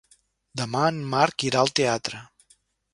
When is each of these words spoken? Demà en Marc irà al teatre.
Demà 0.61 0.81
en 0.95 0.97
Marc 1.13 1.47
irà 1.51 1.63
al 1.65 1.73
teatre. 1.81 2.27